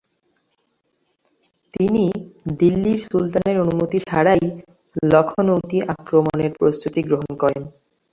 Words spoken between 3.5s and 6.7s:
অনুমতি ছাড়াই লখনৌতি আক্রমনের